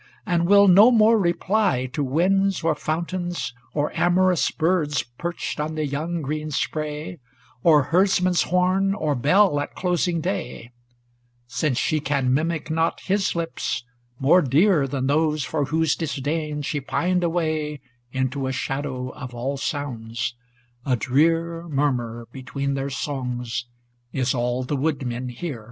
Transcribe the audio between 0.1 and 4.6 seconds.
And will no more reply to winds or fountains, Or amorous